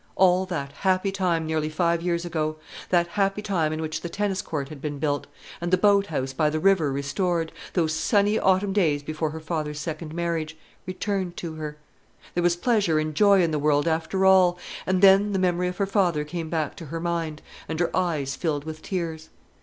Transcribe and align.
All 0.15 0.47
that 0.47 0.71
happy 0.71 1.11
time, 1.11 1.45
nearly 1.45 1.69
five 1.69 2.01
years 2.01 2.25
ago, 2.25 2.55
that 2.89 3.05
happy 3.09 3.43
time 3.43 3.71
in 3.71 3.83
which 3.83 4.01
the 4.01 4.09
tennis 4.09 4.41
court 4.41 4.69
had 4.69 4.81
been 4.81 4.97
built, 4.97 5.27
and 5.61 5.69
the 5.69 5.77
boat 5.77 6.07
house 6.07 6.33
by 6.33 6.49
the 6.49 6.59
river 6.59 6.91
restored, 6.91 7.51
those 7.73 7.93
sunny 7.93 8.39
autumn 8.39 8.73
days 8.73 9.03
before 9.03 9.29
her 9.29 9.39
father's 9.39 9.79
second 9.79 10.11
marriage, 10.11 10.57
returned 10.87 11.37
to 11.37 11.53
her. 11.53 11.77
There 12.33 12.41
was 12.41 12.55
pleasure 12.55 12.97
and 12.97 13.13
joy 13.13 13.43
in 13.43 13.51
the 13.51 13.59
world, 13.59 13.87
after 13.87 14.25
all; 14.25 14.57
and 14.87 15.03
then 15.03 15.33
the 15.33 15.37
memory 15.37 15.67
of 15.67 15.77
her 15.77 15.85
father 15.85 16.23
came 16.23 16.49
back 16.49 16.75
to 16.77 16.87
her 16.87 16.99
mind, 16.99 17.43
and 17.69 17.79
her 17.79 17.95
eyes 17.95 18.35
filled 18.35 18.63
with 18.63 18.81
tears. 18.81 19.29